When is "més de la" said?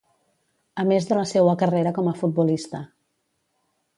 0.91-1.25